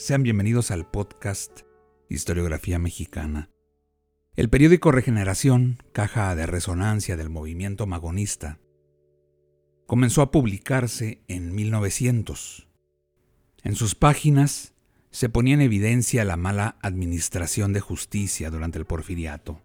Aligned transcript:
Sean 0.00 0.22
bienvenidos 0.22 0.70
al 0.70 0.90
podcast 0.90 1.60
Historiografía 2.08 2.78
Mexicana. 2.78 3.50
El 4.34 4.48
periódico 4.48 4.92
Regeneración, 4.92 5.76
caja 5.92 6.34
de 6.34 6.46
resonancia 6.46 7.18
del 7.18 7.28
movimiento 7.28 7.86
magonista, 7.86 8.58
comenzó 9.84 10.22
a 10.22 10.30
publicarse 10.30 11.20
en 11.28 11.54
1900. 11.54 12.66
En 13.62 13.74
sus 13.74 13.94
páginas 13.94 14.72
se 15.10 15.28
ponía 15.28 15.52
en 15.52 15.60
evidencia 15.60 16.24
la 16.24 16.38
mala 16.38 16.78
administración 16.80 17.74
de 17.74 17.80
justicia 17.80 18.48
durante 18.48 18.78
el 18.78 18.86
porfiriato. 18.86 19.60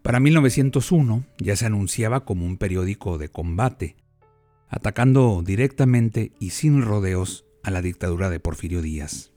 Para 0.00 0.20
1901 0.20 1.22
ya 1.36 1.54
se 1.54 1.66
anunciaba 1.66 2.24
como 2.24 2.46
un 2.46 2.56
periódico 2.56 3.18
de 3.18 3.28
combate, 3.28 3.96
atacando 4.70 5.42
directamente 5.44 6.32
y 6.40 6.48
sin 6.48 6.80
rodeos 6.80 7.44
a 7.62 7.70
la 7.70 7.82
dictadura 7.82 8.30
de 8.30 8.40
Porfirio 8.40 8.80
Díaz. 8.80 9.33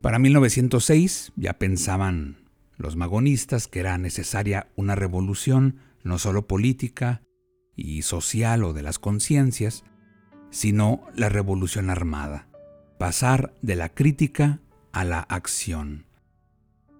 Para 0.00 0.18
1906 0.18 1.32
ya 1.36 1.54
pensaban 1.58 2.48
los 2.78 2.96
magonistas 2.96 3.68
que 3.68 3.80
era 3.80 3.98
necesaria 3.98 4.68
una 4.74 4.94
revolución 4.94 5.76
no 6.02 6.18
solo 6.18 6.46
política 6.46 7.22
y 7.76 8.00
social 8.02 8.64
o 8.64 8.72
de 8.72 8.82
las 8.82 8.98
conciencias, 8.98 9.84
sino 10.50 11.02
la 11.14 11.28
revolución 11.28 11.90
armada, 11.90 12.48
pasar 12.98 13.52
de 13.60 13.76
la 13.76 13.90
crítica 13.90 14.60
a 14.92 15.04
la 15.04 15.20
acción. 15.20 16.06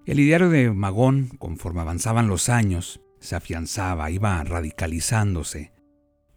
El 0.04 0.20
ideario 0.20 0.50
de 0.50 0.70
Magón, 0.70 1.28
conforme 1.38 1.80
avanzaban 1.80 2.28
los 2.28 2.50
años, 2.50 3.00
se 3.18 3.34
afianzaba, 3.34 4.10
iba 4.10 4.42
radicalizándose. 4.44 5.72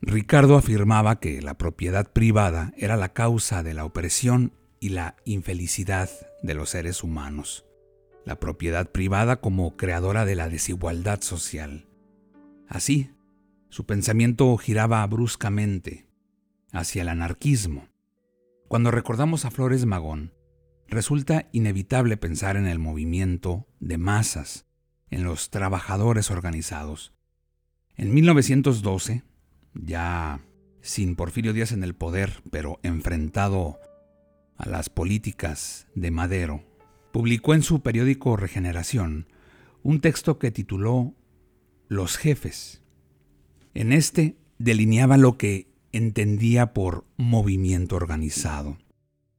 Ricardo 0.02 0.58
afirmaba 0.58 1.20
que 1.20 1.42
la 1.42 1.58
propiedad 1.58 2.12
privada 2.12 2.74
era 2.78 2.96
la 2.96 3.14
causa 3.14 3.64
de 3.64 3.74
la 3.74 3.84
opresión 3.84 4.54
y 4.84 4.90
la 4.90 5.16
infelicidad 5.24 6.10
de 6.42 6.56
los 6.56 6.72
seres 6.72 7.06
humanos, 7.06 7.66
la 8.26 8.38
propiedad 8.42 8.92
privada 8.92 9.40
como 9.40 9.78
creadora 9.78 10.26
de 10.26 10.36
la 10.36 10.50
desigualdad 10.50 11.22
social. 11.22 11.88
Así, 12.68 13.10
su 13.70 13.86
pensamiento 13.86 14.58
giraba 14.58 15.08
bruscamente 15.08 16.06
hacia 16.74 17.04
el 17.04 17.08
anarquismo. 17.08 17.88
Cuando 18.68 18.92
recordamos 18.92 19.46
a 19.46 19.52
Flores 19.52 19.86
Magón, 19.86 20.34
resulta 20.90 21.48
inevitable 21.54 22.18
pensar 22.18 22.58
en 22.58 22.68
el 22.68 22.78
movimiento 22.78 23.66
de 23.80 23.98
masas, 23.98 24.66
en 25.10 25.24
los 25.24 25.50
trabajadores 25.50 26.30
organizados. 26.30 27.14
En 27.96 28.14
1912, 28.14 29.24
ya 29.76 30.42
sin 30.82 31.16
Porfirio 31.16 31.54
Díaz 31.54 31.72
en 31.72 31.86
el 31.86 31.96
poder, 31.96 32.44
pero 32.52 32.82
enfrentado 32.84 33.80
a 34.58 34.70
las 34.70 34.90
políticas 34.90 35.88
de 35.96 36.12
Madero, 36.12 36.64
publicó 37.12 37.54
en 37.54 37.62
su 37.62 37.82
periódico 37.82 38.36
Regeneración 38.38 39.28
un 39.84 40.02
texto 40.02 40.40
que 40.40 40.52
tituló 40.52 41.14
Los 41.88 42.18
jefes. 42.18 42.82
En 43.74 43.92
este 43.92 44.38
delineaba 44.58 45.18
lo 45.18 45.38
que 45.38 45.68
entendía 45.92 46.74
por 46.74 47.06
movimiento 47.18 47.96
organizado. 47.96 48.78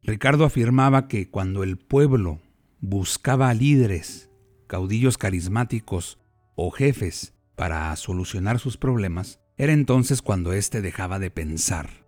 Ricardo 0.02 0.44
afirmaba 0.44 1.08
que 1.08 1.30
cuando 1.30 1.62
el 1.62 1.78
pueblo 1.78 2.40
buscaba 2.80 3.52
líderes, 3.54 4.30
caudillos 4.66 5.18
carismáticos 5.18 6.18
o 6.54 6.70
jefes 6.70 7.34
para 7.56 7.94
solucionar 7.96 8.58
sus 8.58 8.76
problemas, 8.76 9.40
era 9.56 9.72
entonces 9.72 10.20
cuando 10.20 10.52
éste 10.52 10.82
dejaba 10.82 11.18
de 11.18 11.30
pensar, 11.30 12.04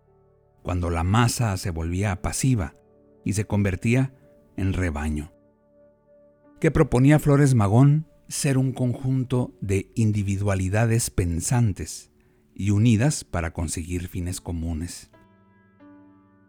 cuando 0.62 0.90
la 0.90 1.04
masa 1.04 1.56
se 1.56 1.70
volvía 1.70 2.20
pasiva 2.20 2.74
y 3.26 3.32
se 3.32 3.44
convertía 3.44 4.14
en 4.56 4.72
rebaño. 4.72 5.32
Que 6.60 6.70
proponía 6.70 7.18
Flores 7.18 7.54
Magón 7.54 8.06
ser 8.28 8.56
un 8.56 8.72
conjunto 8.72 9.52
de 9.60 9.90
individualidades 9.96 11.10
pensantes 11.10 12.12
y 12.54 12.70
unidas 12.70 13.24
para 13.24 13.52
conseguir 13.52 14.06
fines 14.06 14.40
comunes. 14.40 15.10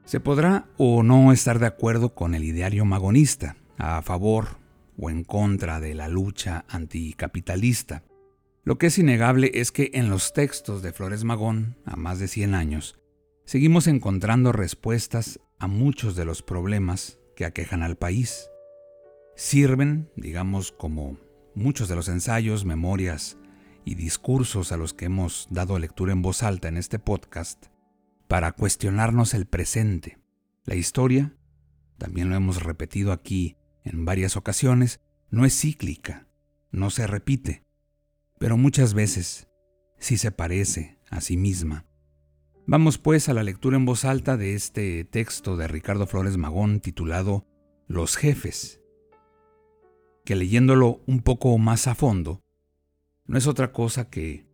Se 0.05 0.19
podrá 0.19 0.69
o 0.77 1.01
no 1.01 1.33
estar 1.33 1.57
de 1.57 1.66
acuerdo 1.66 2.13
con 2.13 2.35
el 2.35 2.43
ideario 2.43 2.85
magonista, 2.85 3.57
a 3.77 4.03
favor 4.03 4.59
o 4.99 5.09
en 5.09 5.23
contra 5.23 5.79
de 5.79 5.95
la 5.95 6.07
lucha 6.07 6.63
anticapitalista. 6.69 8.03
Lo 8.63 8.77
que 8.77 8.87
es 8.87 8.99
innegable 8.99 9.49
es 9.55 9.71
que 9.71 9.89
en 9.95 10.11
los 10.11 10.31
textos 10.31 10.83
de 10.83 10.93
Flores 10.93 11.23
Magón, 11.23 11.75
a 11.85 11.95
más 11.95 12.19
de 12.19 12.27
100 12.27 12.53
años, 12.53 12.99
seguimos 13.47 13.88
encontrando 13.88 14.52
respuestas 14.52 15.40
a 15.58 15.68
muchos 15.68 16.18
de 16.18 16.25
los 16.25 16.44
problemas 16.44 17.18
que 17.34 17.46
aquejan 17.46 17.81
al 17.81 17.96
país. 17.96 18.50
Sirven, 19.38 20.12
digamos, 20.18 20.74
como 20.74 21.18
muchos 21.56 21.88
de 21.88 21.96
los 21.96 22.09
ensayos, 22.09 22.66
memorias 22.66 23.38
y 23.85 23.96
discursos 23.96 24.74
a 24.74 24.78
los 24.78 24.94
que 24.94 25.06
hemos 25.06 25.47
dado 25.50 25.80
lectura 25.80 26.12
en 26.12 26.22
voz 26.22 26.44
alta 26.44 26.68
en 26.68 26.75
este 26.75 27.00
podcast, 27.00 27.68
para 28.28 28.52
cuestionarnos 28.52 29.34
el 29.34 29.46
presente. 29.46 30.19
La 30.66 30.75
historia, 30.75 31.34
también 31.97 32.29
lo 32.29 32.35
hemos 32.35 32.62
repetido 32.62 33.14
aquí 33.14 33.56
en 33.85 34.03
varias 34.03 34.35
ocasiones, 34.35 35.00
no 35.29 35.46
es 35.46 35.58
cíclica, 35.58 36.28
no 36.69 36.90
se 36.90 37.08
repite, 37.08 37.64
pero 38.40 38.58
muchas 38.58 38.94
veces 38.94 39.47
sí 40.00 40.18
se 40.18 40.31
parece 40.31 41.00
a 41.09 41.22
sí 41.22 41.38
misma. 41.38 41.86
Vamos 42.69 42.97
pues 42.97 43.29
a 43.29 43.33
la 43.33 43.44
lectura 43.44 43.78
en 43.78 43.85
voz 43.85 44.03
alta 44.03 44.35
de 44.35 44.53
este 44.53 45.05
texto 45.05 45.55
de 45.55 45.69
Ricardo 45.69 46.05
Flores 46.05 46.35
Magón 46.35 46.81
titulado 46.81 47.47
Los 47.88 48.17
jefes, 48.17 48.81
que 50.25 50.35
leyéndolo 50.35 51.01
un 51.07 51.22
poco 51.22 51.57
más 51.57 51.88
a 51.88 51.95
fondo, 51.95 52.44
no 53.25 53.38
es 53.38 53.47
otra 53.47 53.72
cosa 53.72 54.09
que 54.09 54.45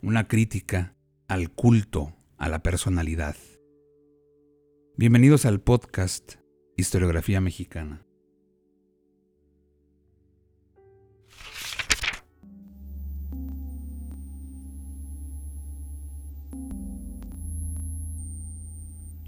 una 0.00 0.28
crítica 0.28 0.94
al 1.26 1.50
culto 1.50 2.14
a 2.38 2.48
la 2.48 2.62
personalidad. 2.62 3.34
Bienvenidos 4.96 5.44
al 5.44 5.60
podcast 5.60 6.34
Historiografía 6.76 7.40
Mexicana. 7.40 8.05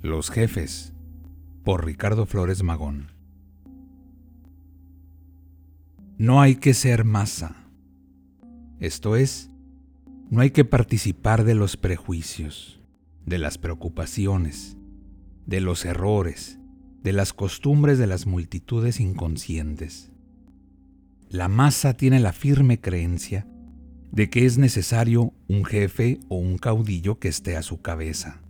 Los 0.08 0.30
jefes, 0.30 0.94
por 1.64 1.84
Ricardo 1.84 2.24
Flores 2.24 2.62
Magón. 2.62 3.12
No 6.16 6.40
hay 6.40 6.56
que 6.56 6.72
ser 6.72 7.04
masa. 7.04 7.68
Esto 8.80 9.16
es, 9.16 9.50
no 10.30 10.40
hay 10.40 10.50
que 10.50 10.64
participar 10.64 11.44
de 11.44 11.54
los 11.54 11.76
prejuicios, 11.76 12.80
de 13.26 13.36
las 13.36 13.58
preocupaciones, 13.58 14.78
de 15.44 15.60
los 15.60 15.84
errores, 15.84 16.58
de 17.02 17.12
las 17.12 17.34
costumbres 17.34 17.98
de 17.98 18.06
las 18.06 18.26
multitudes 18.26 19.00
inconscientes. 19.00 20.10
La 21.28 21.48
masa 21.48 21.92
tiene 21.92 22.18
la 22.18 22.32
firme 22.32 22.80
creencia 22.80 23.46
de 24.10 24.30
que 24.30 24.46
es 24.46 24.56
necesario 24.56 25.34
un 25.48 25.66
jefe 25.66 26.18
o 26.28 26.38
un 26.38 26.56
caudillo 26.56 27.18
que 27.18 27.28
esté 27.28 27.58
a 27.58 27.62
su 27.62 27.82
cabeza 27.82 28.40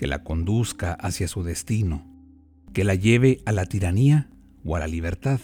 que 0.00 0.06
la 0.06 0.24
conduzca 0.24 0.94
hacia 0.94 1.28
su 1.28 1.42
destino, 1.42 2.06
que 2.72 2.84
la 2.84 2.94
lleve 2.94 3.42
a 3.44 3.52
la 3.52 3.66
tiranía 3.66 4.30
o 4.64 4.74
a 4.74 4.78
la 4.78 4.86
libertad. 4.86 5.40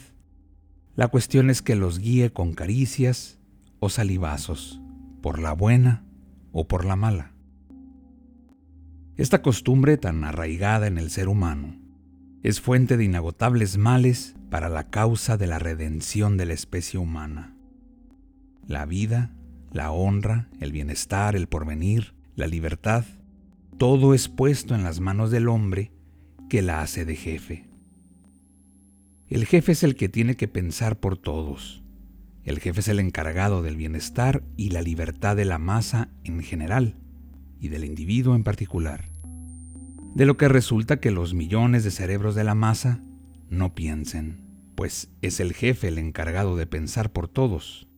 La 0.94 1.08
cuestión 1.08 1.50
es 1.50 1.60
que 1.60 1.76
los 1.76 1.98
guíe 1.98 2.32
con 2.32 2.54
caricias 2.54 3.38
o 3.80 3.90
salivazos, 3.90 4.80
por 5.20 5.40
la 5.40 5.52
buena 5.52 6.06
o 6.52 6.66
por 6.66 6.86
la 6.86 6.96
mala. 6.96 7.34
Esta 9.18 9.42
costumbre 9.42 9.98
tan 9.98 10.24
arraigada 10.24 10.86
en 10.86 10.96
el 10.96 11.10
ser 11.10 11.28
humano 11.28 11.78
es 12.42 12.62
fuente 12.62 12.96
de 12.96 13.04
inagotables 13.04 13.76
males 13.76 14.36
para 14.48 14.70
la 14.70 14.88
causa 14.88 15.36
de 15.36 15.48
la 15.48 15.58
redención 15.58 16.38
de 16.38 16.46
la 16.46 16.54
especie 16.54 16.98
humana. 16.98 17.54
La 18.66 18.86
vida, 18.86 19.34
la 19.70 19.92
honra, 19.92 20.48
el 20.60 20.72
bienestar, 20.72 21.36
el 21.36 21.46
porvenir, 21.46 22.14
la 22.36 22.46
libertad, 22.46 23.04
todo 23.78 24.14
es 24.14 24.28
puesto 24.28 24.74
en 24.74 24.82
las 24.82 25.00
manos 25.00 25.30
del 25.30 25.48
hombre 25.48 25.92
que 26.48 26.62
la 26.62 26.80
hace 26.80 27.04
de 27.04 27.14
jefe. 27.14 27.68
El 29.28 29.44
jefe 29.44 29.72
es 29.72 29.82
el 29.82 29.96
que 29.96 30.08
tiene 30.08 30.36
que 30.36 30.48
pensar 30.48 30.98
por 30.98 31.18
todos. 31.18 31.82
El 32.44 32.58
jefe 32.60 32.80
es 32.80 32.88
el 32.88 33.00
encargado 33.00 33.62
del 33.62 33.76
bienestar 33.76 34.42
y 34.56 34.70
la 34.70 34.80
libertad 34.80 35.36
de 35.36 35.44
la 35.44 35.58
masa 35.58 36.08
en 36.24 36.42
general 36.42 36.96
y 37.60 37.68
del 37.68 37.84
individuo 37.84 38.34
en 38.34 38.44
particular. 38.44 39.04
De 40.14 40.24
lo 40.24 40.36
que 40.38 40.48
resulta 40.48 40.98
que 40.98 41.10
los 41.10 41.34
millones 41.34 41.84
de 41.84 41.90
cerebros 41.90 42.34
de 42.34 42.44
la 42.44 42.54
masa 42.54 43.02
no 43.50 43.74
piensen, 43.74 44.40
pues 44.74 45.10
es 45.20 45.40
el 45.40 45.52
jefe 45.52 45.88
el 45.88 45.98
encargado 45.98 46.56
de 46.56 46.66
pensar 46.66 47.12
por 47.12 47.28
todos. 47.28 47.88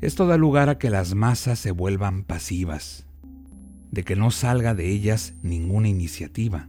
Esto 0.00 0.26
da 0.26 0.36
lugar 0.36 0.68
a 0.68 0.78
que 0.78 0.90
las 0.90 1.14
masas 1.14 1.60
se 1.60 1.70
vuelvan 1.70 2.24
pasivas, 2.24 3.06
de 3.92 4.02
que 4.04 4.16
no 4.16 4.30
salga 4.32 4.74
de 4.74 4.88
ellas 4.88 5.34
ninguna 5.42 5.88
iniciativa 5.88 6.68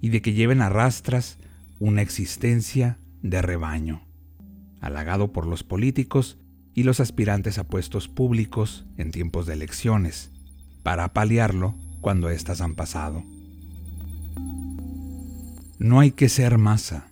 y 0.00 0.08
de 0.08 0.22
que 0.22 0.32
lleven 0.32 0.62
a 0.62 0.70
rastras 0.70 1.38
una 1.78 2.02
existencia 2.02 2.98
de 3.22 3.42
rebaño, 3.42 4.02
halagado 4.80 5.32
por 5.32 5.46
los 5.46 5.62
políticos 5.62 6.38
y 6.74 6.82
los 6.82 6.98
aspirantes 6.98 7.58
a 7.58 7.64
puestos 7.64 8.08
públicos 8.08 8.86
en 8.96 9.12
tiempos 9.12 9.46
de 9.46 9.52
elecciones, 9.52 10.32
para 10.82 11.12
paliarlo 11.12 11.76
cuando 12.00 12.30
éstas 12.30 12.60
han 12.60 12.74
pasado. 12.74 13.22
No 15.78 16.00
hay 16.00 16.10
que 16.10 16.28
ser 16.28 16.56
masa, 16.58 17.10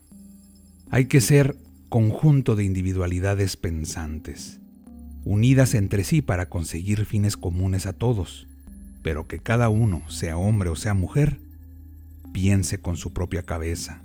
hay 0.91 1.07
que 1.07 1.21
ser 1.21 1.57
conjunto 1.91 2.57
de 2.57 2.65
individualidades 2.65 3.59
pensantes, 3.59 4.61
unidas 5.25 5.75
entre 5.75 6.05
sí 6.05 6.23
para 6.23 6.49
conseguir 6.49 7.05
fines 7.05 7.37
comunes 7.37 7.87
a 7.87 7.93
todos, 7.93 8.49
pero 9.03 9.27
que 9.27 9.41
cada 9.41 9.69
uno, 9.69 10.03
sea 10.09 10.37
hombre 10.37 10.71
o 10.71 10.77
sea 10.77 10.95
mujer, 10.95 11.41
piense 12.33 12.81
con 12.81 12.97
su 12.97 13.13
propia 13.13 13.43
cabeza 13.43 14.03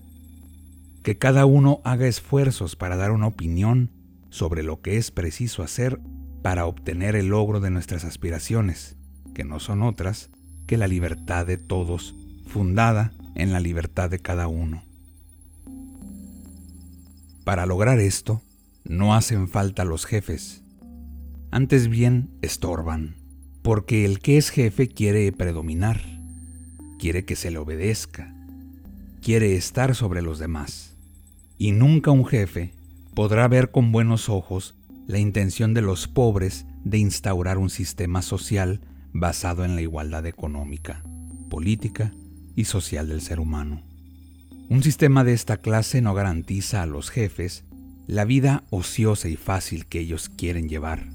que 1.08 1.18
cada 1.18 1.46
uno 1.46 1.80
haga 1.86 2.06
esfuerzos 2.06 2.76
para 2.76 2.98
dar 2.98 3.12
una 3.12 3.28
opinión 3.28 3.92
sobre 4.30 4.62
lo 4.62 4.82
que 4.82 4.98
es 4.98 5.10
preciso 5.10 5.64
hacer 5.64 6.02
para 6.44 6.66
obtener 6.66 7.16
el 7.16 7.28
logro 7.28 7.62
de 7.62 7.70
nuestras 7.70 8.04
aspiraciones, 8.04 8.98
que 9.34 9.46
no 9.46 9.62
son 9.62 9.84
otras 9.84 10.30
que 10.66 10.76
la 10.76 10.86
libertad 10.86 11.46
de 11.46 11.58
todos, 11.58 12.14
fundada 12.46 13.14
en 13.36 13.54
la 13.54 13.62
libertad 13.62 14.10
de 14.10 14.20
cada 14.20 14.50
uno. 14.50 14.84
Para 17.46 17.66
lograr 17.66 18.00
esto, 18.00 18.42
no 18.84 19.16
hacen 19.16 19.48
falta 19.48 19.86
los 19.86 20.06
jefes, 20.06 20.62
antes 21.52 21.88
bien 21.88 22.38
estorban, 22.42 23.16
porque 23.68 24.06
el 24.06 24.20
que 24.20 24.38
es 24.38 24.50
jefe 24.50 24.88
quiere 24.88 25.30
predominar, 25.34 26.00
quiere 27.00 27.26
que 27.26 27.36
se 27.36 27.52
le 27.52 27.58
obedezca, 27.58 28.34
quiere 29.22 29.58
estar 29.58 29.94
sobre 29.94 30.22
los 30.22 30.40
demás 30.40 30.96
y 31.58 31.74
nunca 31.74 32.12
un 32.12 32.26
jefe 32.26 32.74
podrá 33.14 33.46
ver 33.50 33.70
con 33.70 33.92
buenos 33.92 34.30
ojos 34.30 34.76
la 35.06 35.20
intención 35.20 35.74
de 35.74 35.82
los 35.82 36.08
pobres 36.08 36.66
de 36.86 37.00
instaurar 37.00 37.58
un 37.58 37.70
sistema 37.70 38.22
social 38.22 38.80
basado 39.12 39.66
en 39.66 39.76
la 39.76 39.82
igualdad 39.82 40.26
económica, 40.28 41.04
política 41.50 42.14
y 42.56 42.64
social 42.64 43.10
del 43.10 43.20
ser 43.20 43.38
humano. 43.38 43.84
Un 44.70 44.82
sistema 44.82 45.26
de 45.26 45.34
esta 45.34 45.58
clase 45.58 46.02
no 46.02 46.14
garantiza 46.14 46.84
a 46.84 46.86
los 46.86 47.10
jefes 47.10 47.66
la 48.08 48.24
vida 48.24 48.64
ociosa 48.70 49.28
y 49.28 49.36
fácil 49.36 49.88
que 49.88 50.00
ellos 50.00 50.30
quieren 50.30 50.70
llevar, 50.70 51.10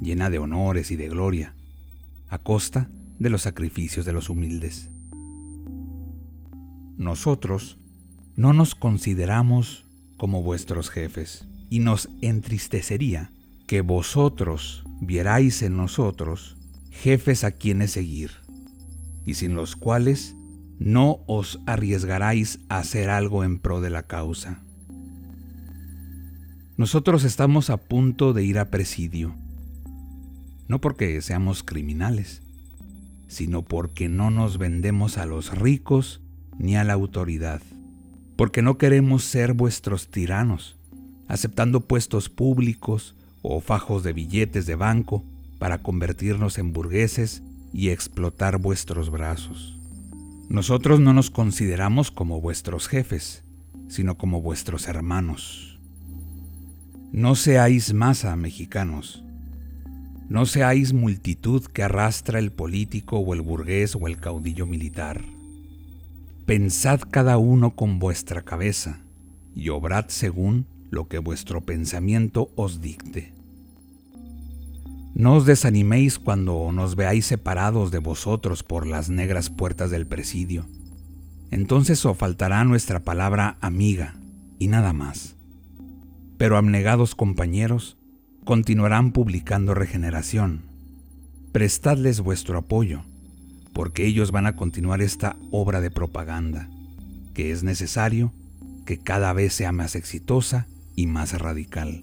llena 0.00 0.30
de 0.30 0.38
honores 0.38 0.90
y 0.92 0.96
de 0.96 1.10
gloria, 1.10 1.56
a 2.30 2.38
costa 2.38 2.88
de 3.18 3.28
los 3.28 3.42
sacrificios 3.42 4.06
de 4.06 4.14
los 4.14 4.30
humildes. 4.30 4.88
Nosotros 6.96 7.78
no 8.36 8.52
nos 8.54 8.74
consideramos 8.74 9.84
como 10.16 10.42
vuestros 10.42 10.90
jefes, 10.90 11.46
y 11.70 11.78
nos 11.78 12.10
entristecería 12.20 13.32
que 13.66 13.80
vosotros 13.80 14.84
vierais 15.00 15.62
en 15.62 15.76
nosotros 15.76 16.58
jefes 16.90 17.44
a 17.44 17.52
quienes 17.52 17.92
seguir, 17.92 18.32
y 19.24 19.34
sin 19.34 19.54
los 19.54 19.76
cuales 19.76 20.34
no 20.78 21.20
os 21.26 21.60
arriesgaráis 21.66 22.58
a 22.68 22.78
hacer 22.78 23.08
algo 23.08 23.44
en 23.44 23.60
pro 23.60 23.80
de 23.80 23.90
la 23.90 24.02
causa. 24.02 24.62
Nosotros 26.76 27.24
estamos 27.24 27.70
a 27.70 27.76
punto 27.76 28.32
de 28.32 28.44
ir 28.44 28.58
a 28.58 28.70
presidio, 28.70 29.34
no 30.70 30.80
porque 30.80 31.20
seamos 31.20 31.62
criminales, 31.62 32.40
sino 33.28 33.62
porque 33.62 34.08
no 34.08 34.30
nos 34.30 34.56
vendemos 34.56 35.18
a 35.18 35.26
los 35.26 35.56
ricos 35.56 36.22
ni 36.58 36.76
a 36.76 36.84
la 36.84 36.94
autoridad 36.94 37.60
porque 38.40 38.62
no 38.62 38.78
queremos 38.78 39.22
ser 39.22 39.52
vuestros 39.52 40.08
tiranos, 40.08 40.78
aceptando 41.28 41.82
puestos 41.82 42.30
públicos 42.30 43.14
o 43.42 43.60
fajos 43.60 44.02
de 44.02 44.14
billetes 44.14 44.64
de 44.64 44.76
banco 44.76 45.22
para 45.58 45.82
convertirnos 45.82 46.56
en 46.56 46.72
burgueses 46.72 47.42
y 47.74 47.90
explotar 47.90 48.56
vuestros 48.56 49.10
brazos. 49.10 49.76
Nosotros 50.48 51.00
no 51.00 51.12
nos 51.12 51.30
consideramos 51.30 52.10
como 52.10 52.40
vuestros 52.40 52.88
jefes, 52.88 53.44
sino 53.90 54.16
como 54.16 54.40
vuestros 54.40 54.88
hermanos. 54.88 55.78
No 57.12 57.34
seáis 57.34 57.92
masa, 57.92 58.34
mexicanos. 58.36 59.22
No 60.30 60.46
seáis 60.46 60.92
multitud 60.92 61.64
que 61.64 61.82
arrastra 61.82 62.38
el 62.38 62.52
político 62.52 63.18
o 63.18 63.34
el 63.34 63.40
burgués 63.40 63.96
o 63.96 64.06
el 64.06 64.18
caudillo 64.18 64.64
militar. 64.64 65.24
Pensad 66.46 67.00
cada 67.10 67.36
uno 67.36 67.74
con 67.74 67.98
vuestra 67.98 68.42
cabeza, 68.42 69.00
y 69.56 69.70
obrad 69.70 70.04
según 70.06 70.66
lo 70.88 71.08
que 71.08 71.18
vuestro 71.18 71.62
pensamiento 71.62 72.52
os 72.54 72.80
dicte. 72.80 73.32
No 75.16 75.34
os 75.34 75.46
desaniméis 75.46 76.20
cuando 76.20 76.70
nos 76.70 76.94
veáis 76.94 77.26
separados 77.26 77.90
de 77.90 77.98
vosotros 77.98 78.62
por 78.62 78.86
las 78.86 79.10
negras 79.10 79.50
puertas 79.50 79.90
del 79.90 80.06
presidio. 80.06 80.64
Entonces 81.50 82.06
os 82.06 82.16
faltará 82.16 82.62
nuestra 82.62 83.00
palabra 83.00 83.58
amiga 83.60 84.14
y 84.60 84.68
nada 84.68 84.92
más. 84.92 85.34
Pero 86.38 86.56
abnegados 86.56 87.16
compañeros 87.16 87.96
continuarán 88.44 89.12
publicando 89.12 89.74
regeneración. 89.74 90.62
Prestadles 91.52 92.20
vuestro 92.20 92.58
apoyo 92.58 93.02
porque 93.72 94.06
ellos 94.06 94.30
van 94.32 94.46
a 94.46 94.56
continuar 94.56 95.00
esta 95.00 95.36
obra 95.50 95.80
de 95.80 95.90
propaganda, 95.90 96.68
que 97.34 97.52
es 97.52 97.62
necesario 97.62 98.32
que 98.84 98.98
cada 98.98 99.32
vez 99.32 99.54
sea 99.54 99.72
más 99.72 99.94
exitosa 99.94 100.66
y 100.96 101.06
más 101.06 101.38
radical. 101.38 102.02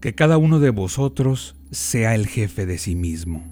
Que 0.00 0.14
cada 0.14 0.38
uno 0.38 0.60
de 0.60 0.70
vosotros 0.70 1.56
sea 1.70 2.14
el 2.14 2.26
jefe 2.26 2.66
de 2.66 2.78
sí 2.78 2.94
mismo, 2.94 3.44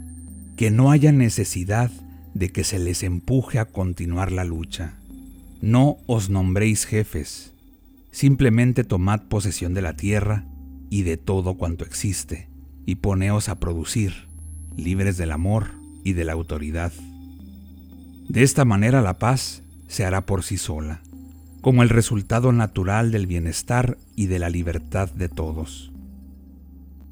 que 0.57 0.71
no 0.71 0.91
haya 0.91 1.13
necesidad 1.13 1.91
de 2.35 2.51
que 2.51 2.65
se 2.65 2.79
les 2.79 3.03
empuje 3.03 3.59
a 3.59 3.67
continuar 3.67 4.33
la 4.33 4.45
lucha. 4.45 4.95
No 5.61 5.99
os 6.07 6.31
nombréis 6.31 6.85
jefes, 6.85 7.53
simplemente 8.17 8.83
tomad 8.83 9.25
posesión 9.25 9.75
de 9.75 9.83
la 9.83 9.95
tierra 9.95 10.47
y 10.89 11.03
de 11.03 11.19
todo 11.19 11.59
cuanto 11.59 11.85
existe 11.85 12.49
y 12.87 12.95
poneos 12.95 13.51
a 13.51 13.61
producir, 13.61 14.27
libres 14.75 15.19
del 15.19 15.33
amor 15.33 15.73
y 16.03 16.15
de 16.15 16.25
la 16.25 16.33
autoridad. 16.33 16.95
De 18.27 18.43
esta 18.43 18.65
manera 18.65 19.03
la 19.03 19.19
paz 19.19 19.63
se 19.87 20.07
hará 20.07 20.25
por 20.25 20.45
sí 20.45 20.57
sola, 20.57 21.03
como 21.61 21.83
el 21.83 21.91
resultado 21.91 22.53
natural 22.53 23.11
del 23.11 23.27
bienestar 23.27 23.99
y 24.15 24.29
de 24.29 24.39
la 24.39 24.49
libertad 24.49 25.11
de 25.11 25.29
todos. 25.29 25.93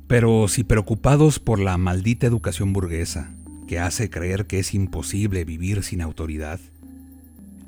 Pero 0.06 0.48
si 0.48 0.64
preocupados 0.64 1.38
por 1.38 1.60
la 1.60 1.76
maldita 1.76 2.26
educación 2.26 2.72
burguesa, 2.72 3.34
que 3.68 3.78
hace 3.78 4.08
creer 4.08 4.46
que 4.46 4.58
es 4.58 4.72
imposible 4.72 5.44
vivir 5.44 5.82
sin 5.82 6.00
autoridad, 6.00 6.60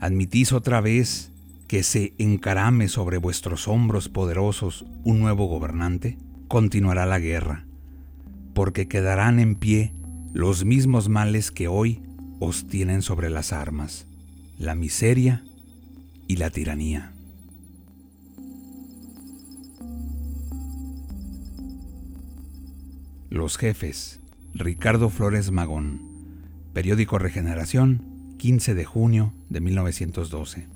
admitís 0.00 0.55
otra 0.55 0.81
vez 0.81 1.33
que 1.66 1.82
se 1.82 2.14
encarame 2.18 2.88
sobre 2.88 3.18
vuestros 3.18 3.68
hombros 3.68 4.08
poderosos 4.08 4.85
un 5.04 5.20
nuevo 5.20 5.46
gobernante, 5.46 6.18
continuará 6.49 7.06
la 7.06 7.18
guerra, 7.18 7.66
porque 8.54 8.88
quedarán 8.88 9.40
en 9.40 9.56
pie 9.56 9.92
los 10.32 10.64
mismos 10.64 11.08
males 11.08 11.50
que 11.50 11.68
hoy 11.68 12.02
os 12.38 12.66
tienen 12.66 13.02
sobre 13.02 13.30
las 13.30 13.52
armas, 13.52 14.06
la 14.58 14.75
miseria 14.75 15.44
y 16.28 16.37
la 16.37 16.50
tiranía. 16.50 17.12
Los 23.28 23.58
jefes, 23.58 24.20
Ricardo 24.54 25.11
Flores 25.11 25.50
Magón, 25.50 26.00
Periódico 26.73 27.18
Regeneración, 27.18 28.37
15 28.38 28.75
de 28.75 28.85
junio 28.85 29.35
de 29.49 29.61
1912. 29.61 30.75